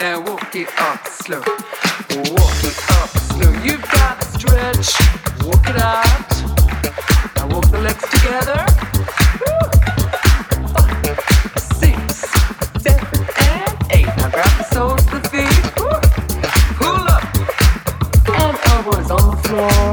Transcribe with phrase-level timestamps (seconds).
[0.00, 1.38] and walk it up slow.
[1.38, 3.52] Walk it up slow.
[3.62, 4.88] You've got to stretch,
[5.44, 6.30] walk it out.
[7.36, 8.66] Now walk the legs together.
[10.74, 11.20] Five,
[11.60, 12.30] six,
[12.82, 14.06] seven, and eight.
[14.16, 15.64] Now grab the soles of the feet.
[16.76, 17.24] Pull up
[18.26, 19.87] and elbows on the floor.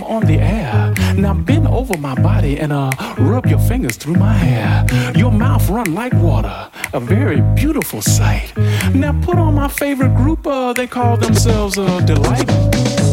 [0.00, 0.94] I'm on the air.
[1.14, 4.86] Now bend over my body and uh rub your fingers through my hair.
[5.14, 8.56] Your mouth run like water, a very beautiful sight.
[8.94, 13.09] Now put on my favorite group, uh, they call themselves uh, Delight.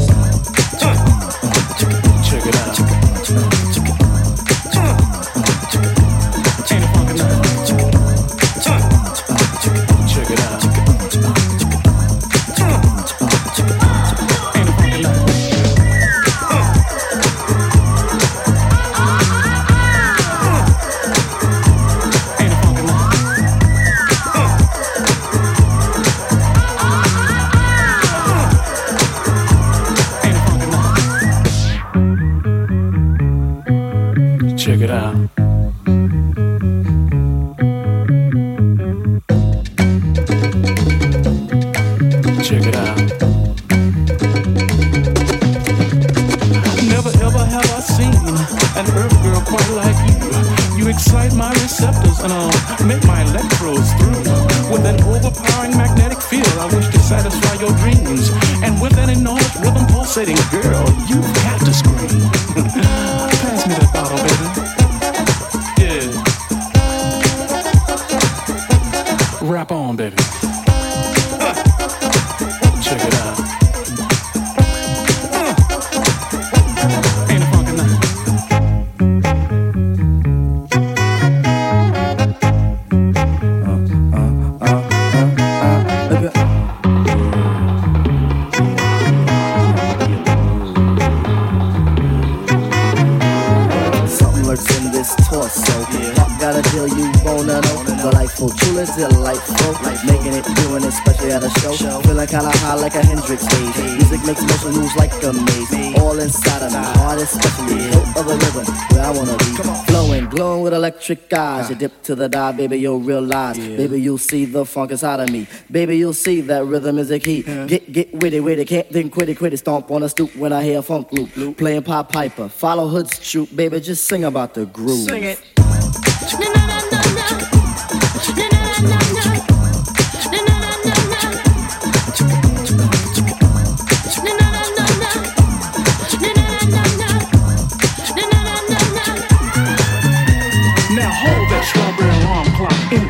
[111.10, 111.70] Electric eyes.
[111.70, 111.80] You ah.
[111.80, 113.58] dip to the dive, baby, you'll realize.
[113.58, 115.48] Baby, you'll see the funk inside of me.
[115.72, 117.44] Baby, you'll see that rhythm is a key.
[117.44, 119.58] Get, get witty, witty, can't think quitty, quitty.
[119.58, 121.58] Stomp on a stoop when I hear a funk loop.
[121.58, 125.10] Playing Pop Piper, follow Hood's troop, baby, just sing about the groove.
[125.10, 126.57] Sing it.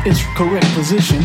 [0.08, 1.22] Its correct position.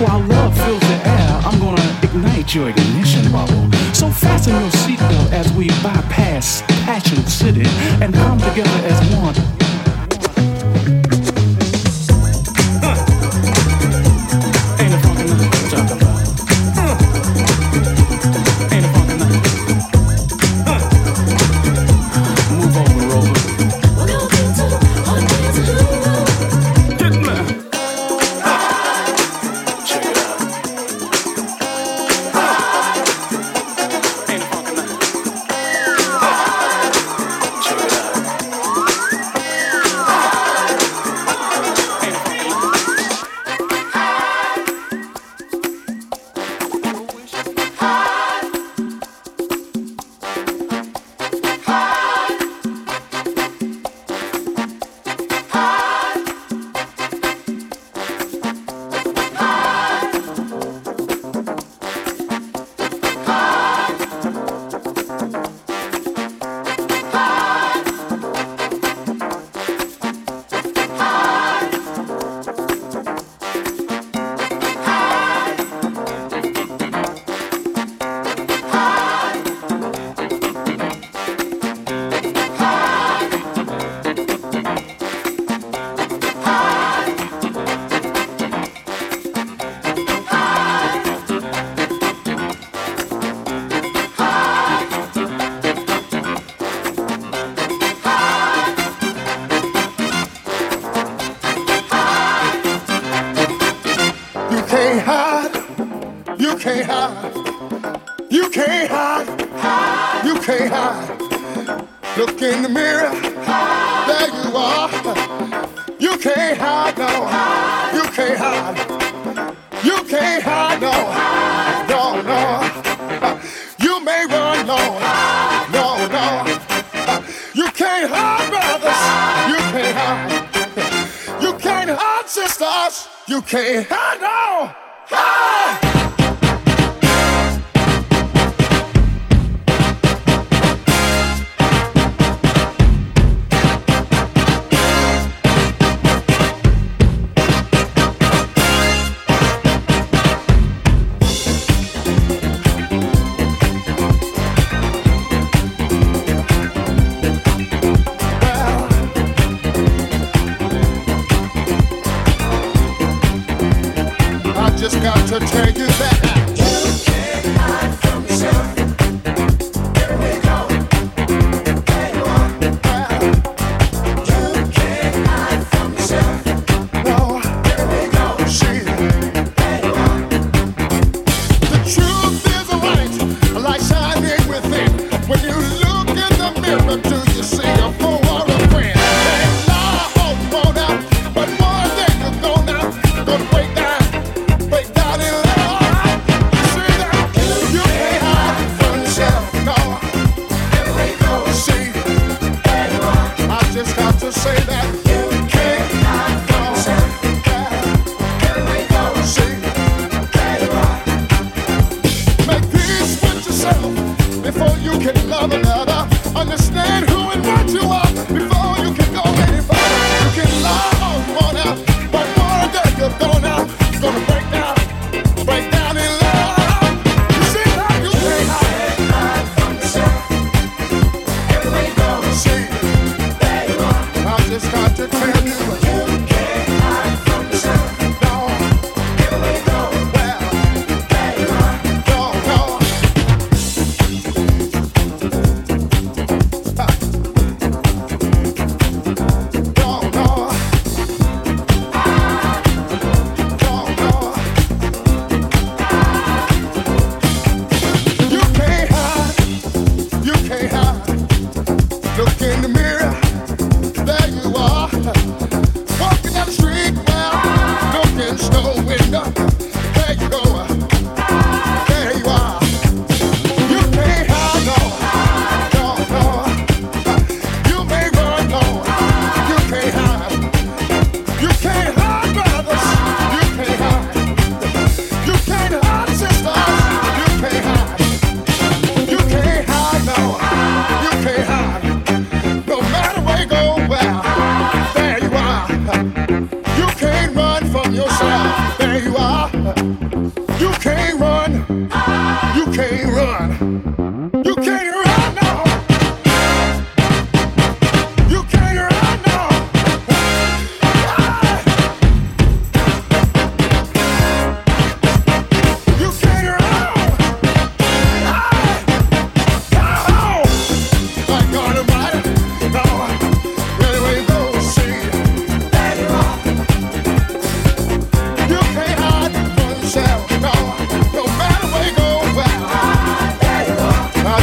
[0.00, 3.70] While love fills the air, I'm gonna ignite your ignition bubble.
[3.92, 7.66] So fasten your seatbelt as we bypass Passion City
[8.00, 9.61] and come together as one.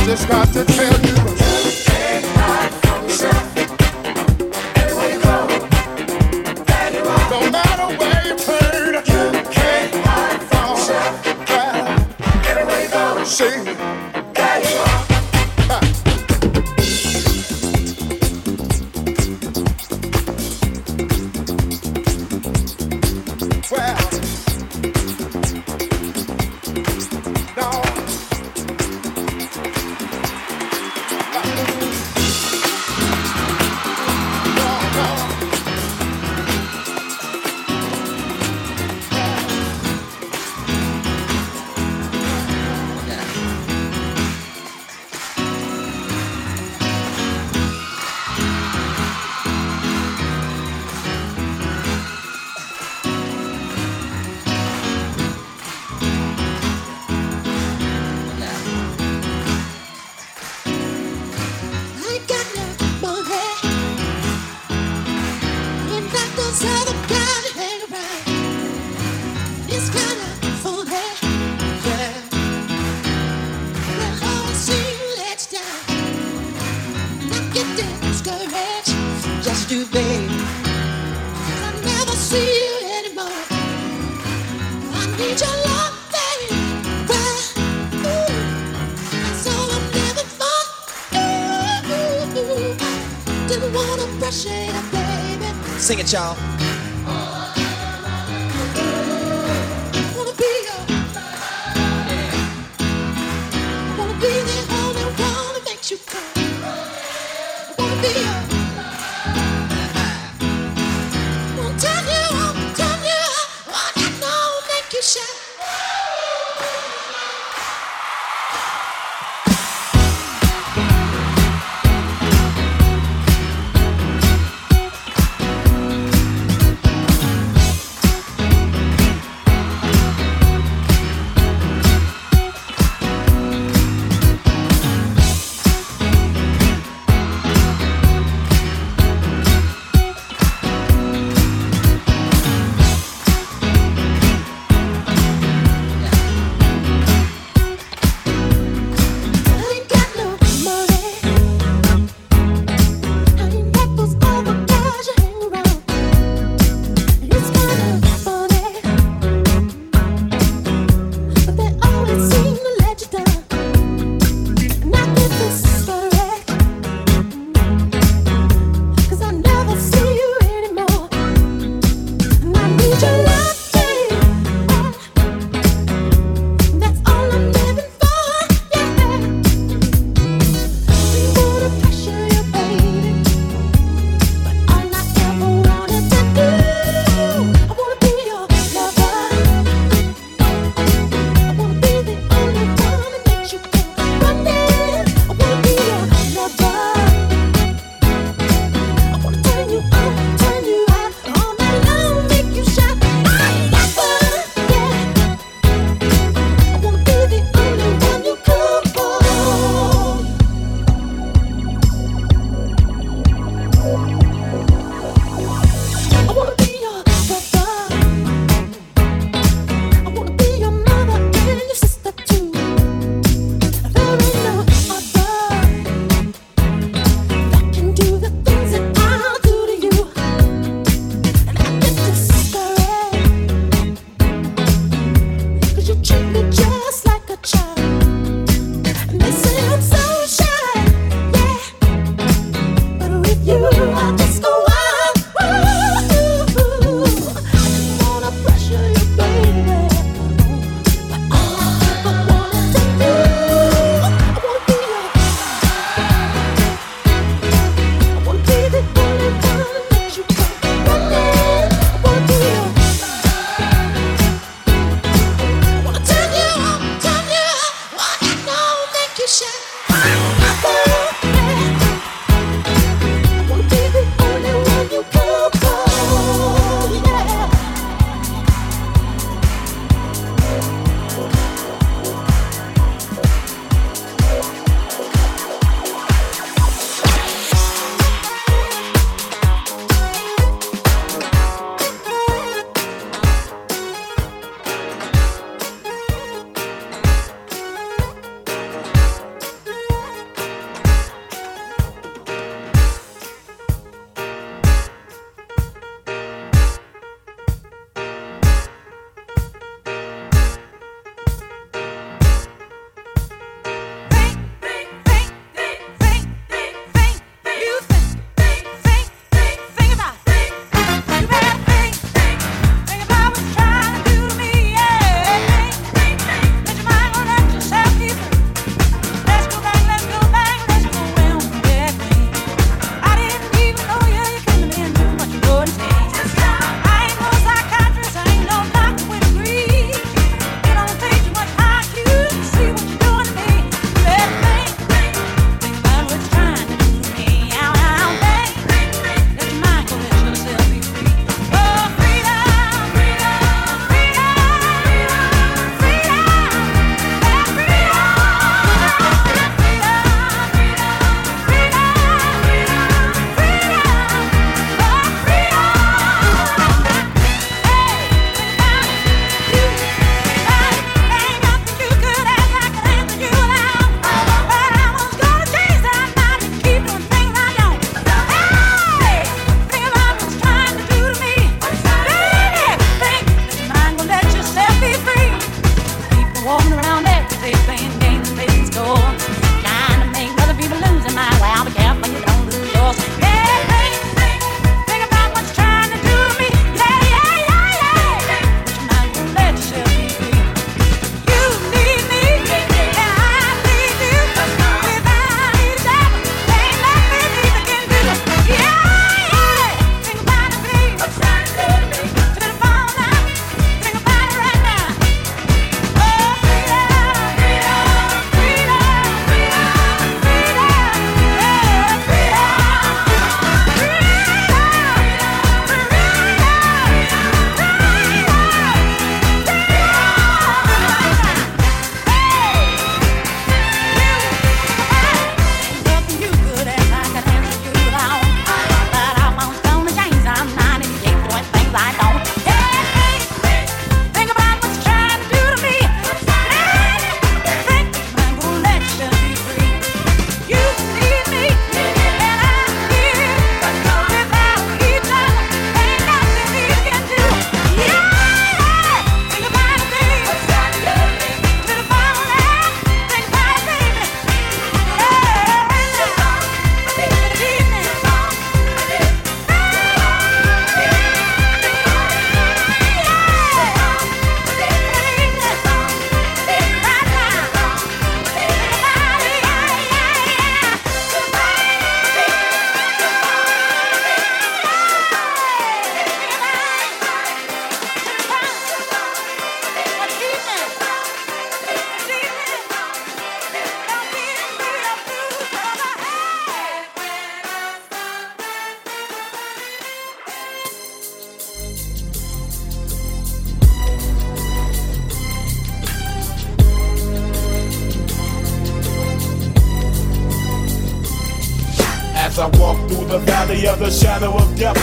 [0.09, 1.18] Just got to tell you, you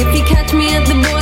[0.00, 1.17] If you catch me at the border,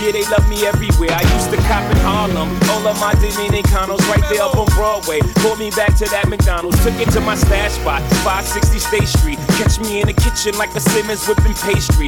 [0.00, 1.10] Yeah, they love me everywhere.
[1.10, 2.48] I used to cop in Harlem.
[2.70, 5.20] All of my Dominicanos right there up on Broadway.
[5.42, 6.82] Pulled me back to that McDonald's.
[6.84, 9.38] Took it to my stash spot, 560 State Street.
[9.58, 12.07] Catch me in the kitchen like a Simmons whipping pastry.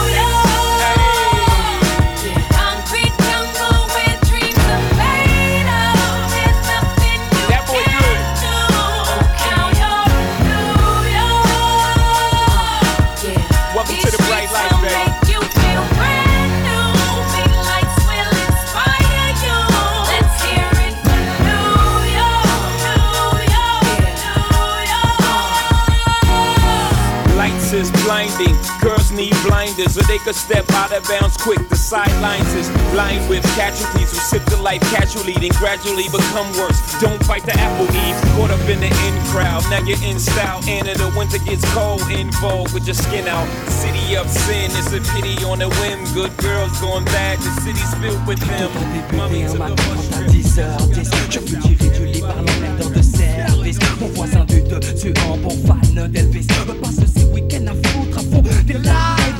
[29.89, 31.57] so they could step out of bounds quick.
[31.69, 36.77] The sidelines is lined with casualties who sip the life casually, then gradually become worse.
[36.99, 38.17] Don't fight the apple eve.
[38.35, 39.63] Caught up in the in crowd.
[39.69, 40.61] Now you're in style.
[40.67, 42.01] And in the winter gets cold.
[42.11, 43.47] In vogue with your skin out.
[43.69, 44.69] City of sin.
[44.77, 46.03] It's a pity on a whim.
[46.13, 47.39] Good girls going bad.
[47.39, 48.69] The city's filled with them.
[49.17, 50.29] Mommy un took a matin bus à trip.
[50.29, 55.37] 10h10 Je fus tiré du lit par l'emmerdeur de service Mon voisin du dessus en
[55.37, 56.47] bon fan d'Elvis
[56.81, 58.73] passe ces week-ends à foutre à fond Des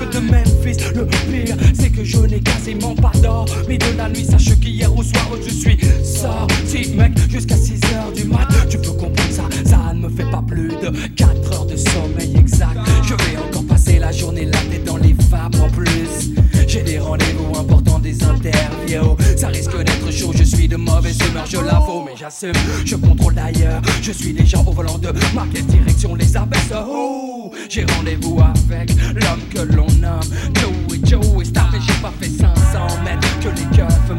[0.02, 4.26] Le pire c'est que je n'ai quasiment pas d'or Mais de la nuit.
[4.26, 8.48] Sache qu'hier au soir je suis sorti mec Jusqu'à 6h du mat.
[8.70, 12.36] Tu peux comprendre ça Ça ne me fait pas plus de 4 heures de sommeil
[12.36, 12.80] exact.
[13.04, 16.34] Je vais encore passer la journée la tête dans les vapes en plus.
[16.68, 19.18] J'ai des rendez-vous importants, des interviews.
[19.38, 22.54] Ça risque d'être chaud, je de mauvaise humeur, je l'avoue, mais j'assume.
[22.86, 26.72] Je contrôle d'ailleurs, je suis déjà au volant de ma direction les abaisse.
[26.88, 30.22] Oh, j'ai rendez-vous avec l'homme que l'on nomme
[30.56, 33.40] Joey Joey Star, mais j'ai pas fait 500 mètres.
[33.42, 34.12] Que les keufs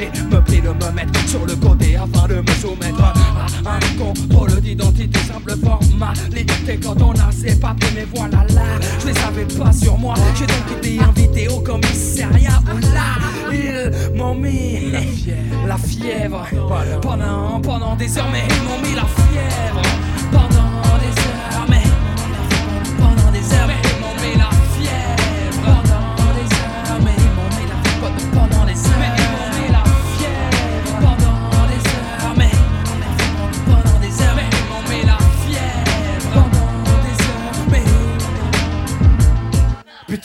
[0.00, 3.98] et me prient de me mettre sur le côté afin de me soumettre à un
[3.98, 6.78] contrôle d'identité, simple formalité.
[6.82, 10.14] Quand on a ses papiers, mais voilà là, je les avais pas sur moi.
[10.34, 14.92] J'ai donc été invité au commissariat où là, ils m'ont mis
[15.66, 16.46] la fièvre.
[17.00, 19.82] Pendant, pendant des heures, mais ils m'ont mis la fièvre.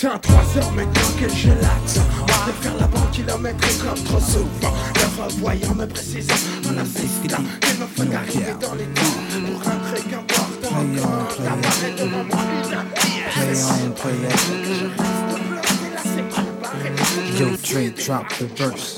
[0.01, 2.47] Putain, 3 heures maintenant que je l'attends.
[2.47, 4.73] De faire la banque kilométrique comme trop souvent.
[4.95, 6.33] Le revoyant me précisant
[6.67, 9.01] en insistant Qu'il me faut arriver dans les temps
[9.45, 12.25] Pour un truc important encore D'apparaître de mon
[17.37, 18.97] Yo, Trey, drop the verse.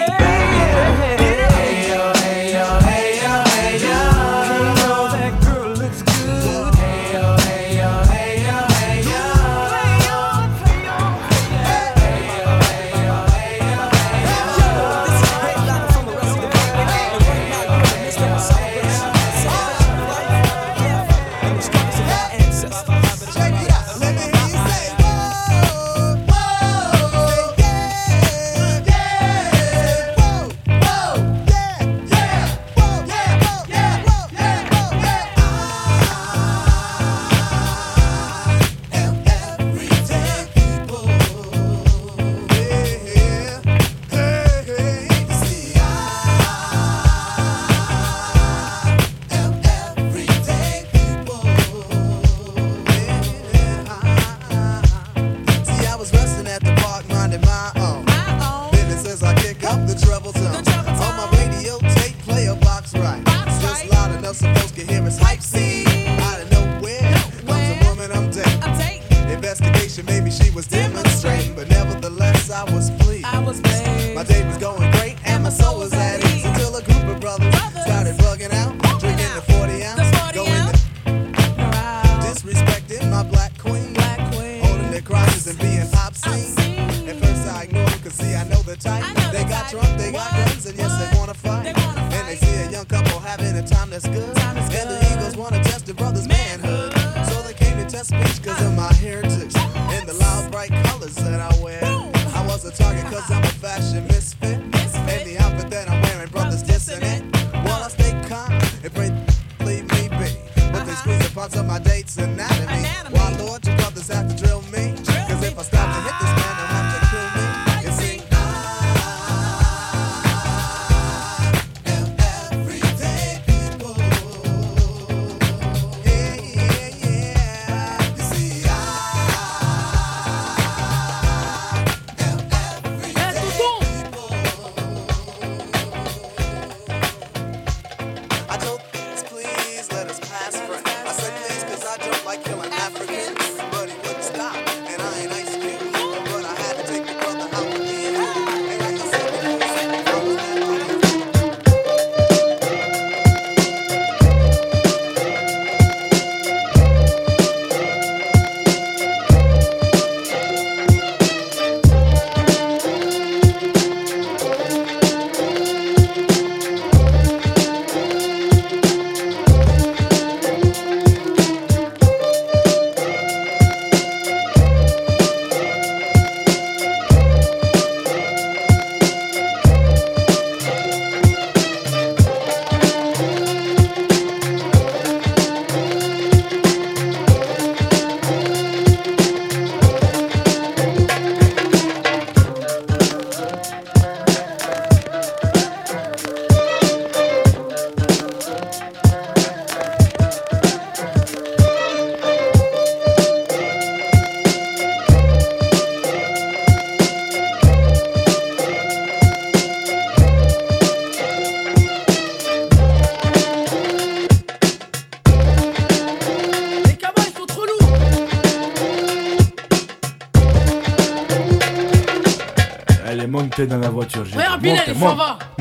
[98.03, 99.50] Test me cause of my heritage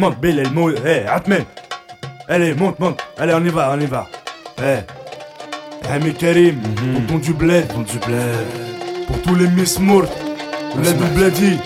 [0.01, 0.77] monte, Bilal, monte.
[0.85, 1.45] Eh, Atmen.
[2.29, 3.01] Allez, monte, monte.
[3.19, 4.07] Allez, on y va, on y va.
[4.59, 4.81] Eh.
[5.93, 7.69] Ami Karim, pour ton du bled.
[7.69, 9.07] Ton du bled.
[9.07, 10.09] Pour tous les Miss Mourt.
[10.77, 11.59] Bled ou Bledi.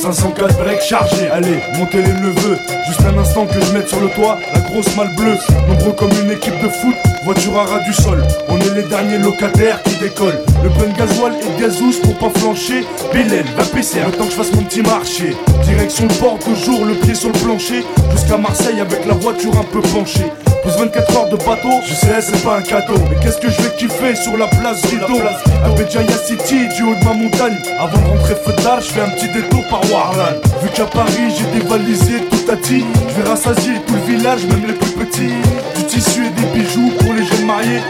[0.00, 2.56] 504 breaks chargés, allez, montez les neveux
[2.86, 5.36] Juste un instant que je mette sur le toit la grosse malle bleue
[5.66, 6.94] Nombreux comme une équipe de foot,
[7.24, 11.32] voiture à ras du sol On est les derniers locataires qui décollent Le de gasoil
[11.34, 12.84] et gazous pour pas flancher.
[13.12, 15.36] Bilal, va pisser, le temps que je fasse mon petit marché.
[15.64, 17.84] Direction le port de jour, le pied sur le plancher.
[18.12, 20.26] Jusqu'à Marseille avec la voiture un peu penchée.
[20.62, 22.94] Plus 24 heures de bateau, je sais c'est pas un cadeau.
[23.08, 25.20] Mais qu'est-ce que je vais kiffer sur la place Rideau
[25.64, 27.56] À Béjaïa City, du haut de ma montagne.
[27.78, 30.34] Avant de rentrer feu je fais un petit détour par Warlan.
[30.62, 32.84] Vu qu'à Paris j'ai dévalisé tout à ti.
[33.08, 35.34] Je vais rassasier tout le village, même les plus petits.
[35.76, 37.80] Du tissu et des bijoux pour les jeunes mariés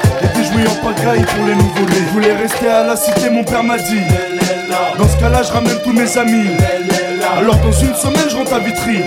[0.51, 4.01] En pour les nouveau-nés Je voulais rester à la cité, mon père m'a dit
[4.99, 6.49] Dans ce cas-là, je ramène tous mes amis
[7.37, 9.01] Alors dans une semaine, je rentre à Vitry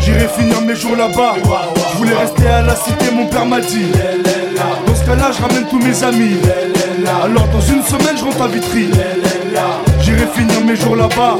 [0.00, 1.36] J'irai finir mes jours là-bas.
[1.92, 3.86] Je voulais rester à la cité, mon père m'a dit.
[4.86, 6.36] Dans ce cas-là, je ramène tous mes amis.
[7.24, 8.90] Alors dans une semaine, je rentre à Vitry.
[10.14, 11.36] J'irai finir mes jours là-bas.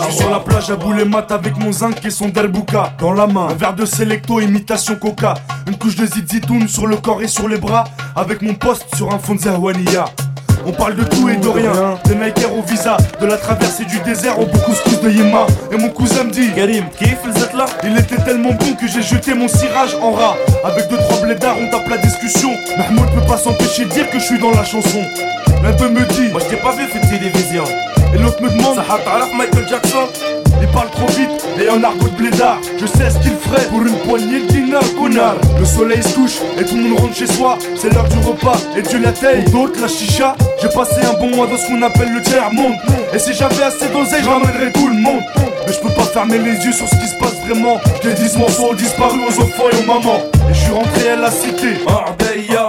[0.00, 3.26] Je suis sur la plage à mat avec mon zinc et son derbouka dans la
[3.26, 3.48] main.
[3.50, 5.34] Un verre de Selecto, imitation coca.
[5.66, 7.84] Une couche de zizitoun sur le corps et sur les bras.
[8.16, 10.04] Avec mon poste sur un fond de Zahwania.
[10.66, 13.98] On parle de tout et de rien, des Nike au visa, de la traversée du
[14.00, 15.46] désert au beaucoup couscous de Yéma.
[15.72, 16.84] Et mon cousin me dit Karim,
[17.54, 17.66] là?
[17.84, 20.36] Il était tellement bon que j'ai jeté mon cirage en rat.
[20.64, 22.50] Avec deux trois blédards, on tape la discussion.
[22.76, 25.00] Mahmoud peut pas s'empêcher de dire que je suis dans la chanson.
[25.62, 27.64] L'un d'eux me dit Moi je t'ai pas vu faire télévision.
[28.14, 28.82] Et l'autre me demande Ça
[29.36, 30.08] Michael Jackson.
[30.60, 31.30] Il parle trop vite.
[31.60, 32.58] Et en argot de blédard.
[32.78, 35.36] Je sais ce qu'il ferait pour une poignée de dinars connard.
[35.58, 37.58] Le soleil se couche et tout le monde rentre chez soi.
[37.76, 41.34] C'est l'heure du repas et Dieu la taille d'autres la chicha J'ai passé un bon
[41.34, 42.74] mois dans ce qu'on appelle le tiers-monde
[43.12, 45.22] Et si j'avais assez d'oseille je ramènerais tout le monde.
[45.66, 47.78] Mais je peux pas fermer les yeux sur ce qui se passe vraiment.
[48.02, 50.22] Je dit ce morceau ont disparu aux enfants et aux mamans.
[50.48, 51.74] Et je suis rentré à la cité.
[51.86, 52.68] Ardeia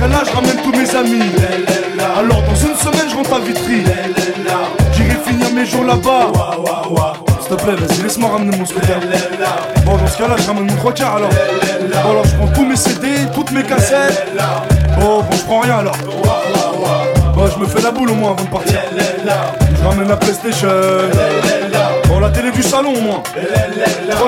[0.00, 1.30] Ce cas-là je ramène tous mes amis.
[2.18, 3.84] Alors dans une semaine je rentre à Vitry.
[4.94, 6.32] J'irai finir mes jours là-bas.
[7.42, 8.98] S'il te plaît vas-y laisse-moi ramener mon scooter.
[9.84, 11.28] Bon dans ce cas-là je ramène mon trois quarts alors.
[11.28, 14.26] Bon alors je prends tous mes CD, toutes mes cassettes.
[15.02, 15.96] Oh bon je prends rien alors.
[17.34, 18.80] Bon je me fais la boule au moins avant de partir.
[18.88, 20.68] Je ramène la Playstation.
[22.08, 23.22] Bon la télé du salon au moins.
[23.34, 23.40] Que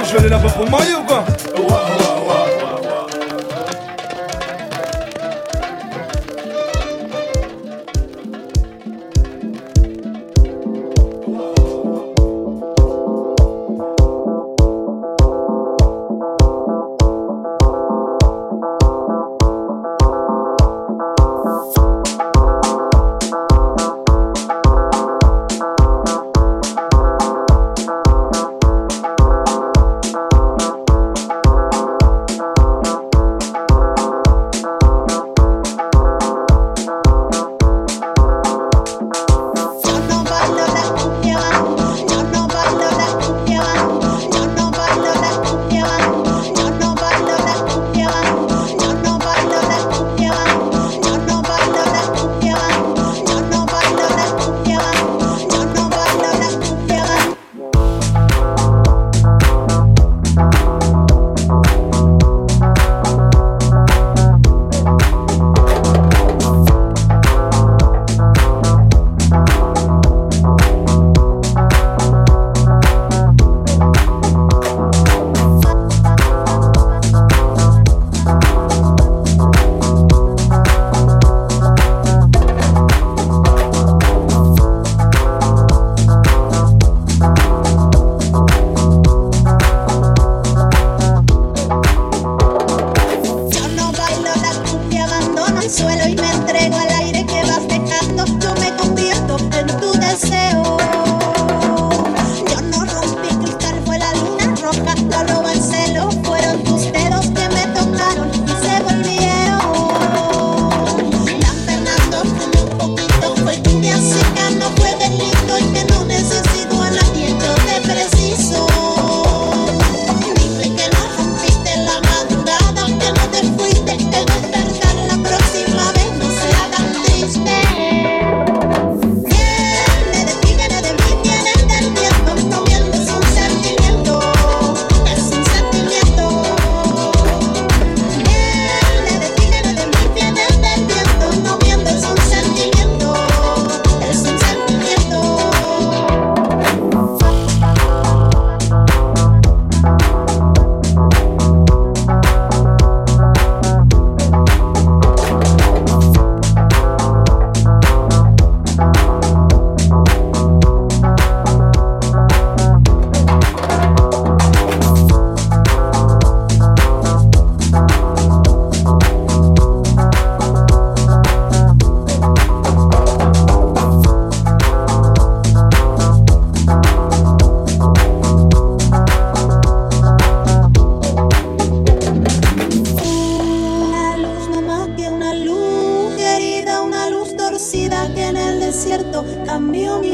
[0.06, 1.24] je vais aller là-bas pour me marier ou quoi?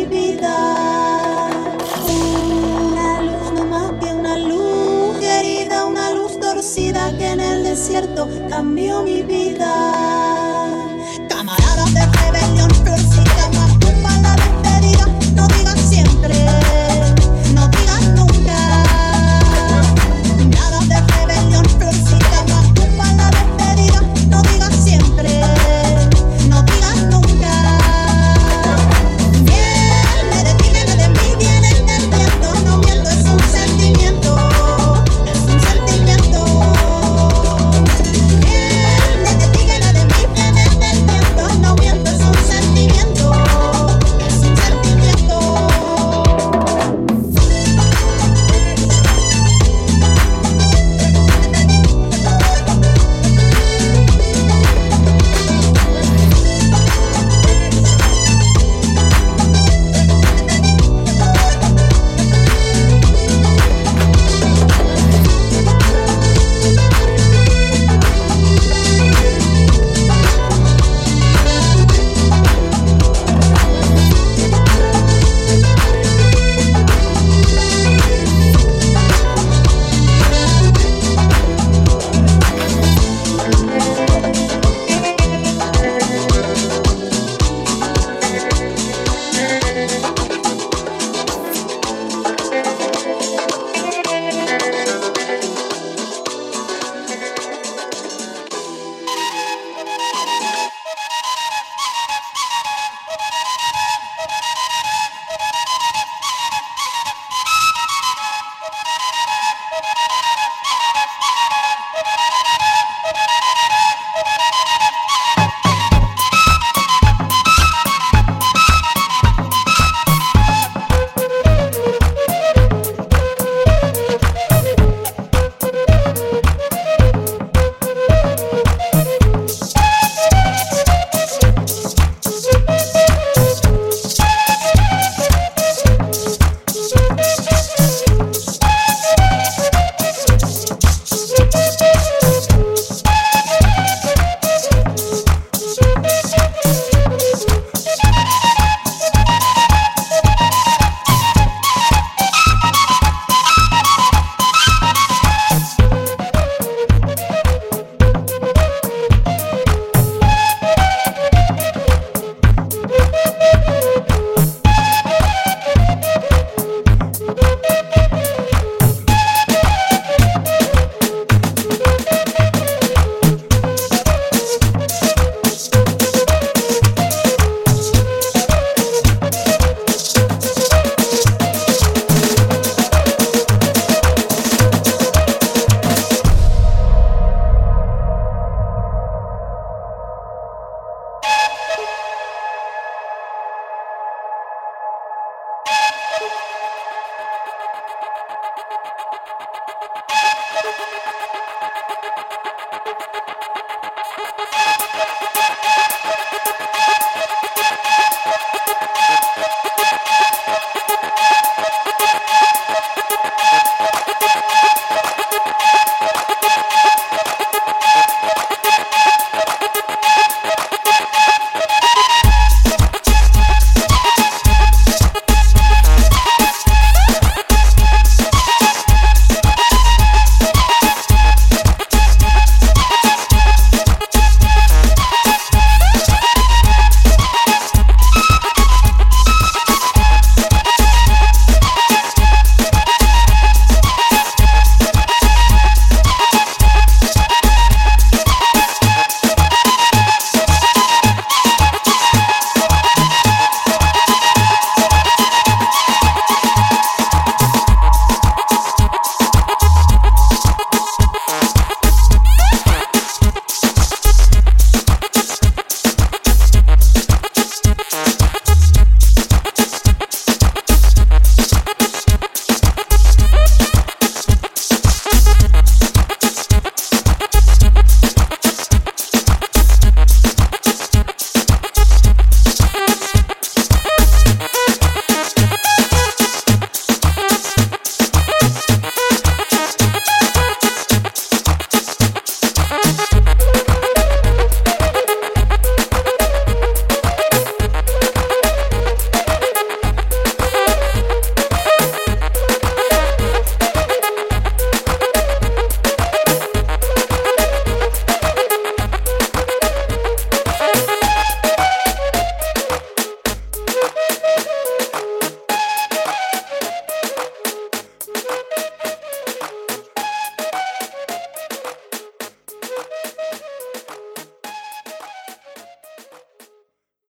[0.00, 0.06] Una
[3.20, 9.02] luz no más que una luz querida, una luz torcida que en el desierto cambió
[9.02, 10.07] mi vida.